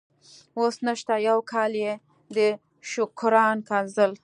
اوس 0.59 0.75
نشته، 0.87 1.13
یو 1.27 1.39
کال 1.51 1.71
یې 1.83 1.93
د 2.35 2.37
شوکران 2.91 3.55
ځنګل. 3.95 4.11